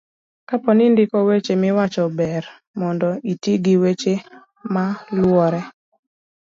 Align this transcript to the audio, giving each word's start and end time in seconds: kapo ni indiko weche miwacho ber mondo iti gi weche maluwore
kapo 0.49 0.69
ni 0.75 0.83
indiko 0.89 1.17
weche 1.27 1.53
miwacho 1.61 2.03
ber 2.17 2.43
mondo 2.79 3.09
iti 3.31 3.51
gi 3.63 3.75
weche 3.83 4.13
maluwore 4.73 5.61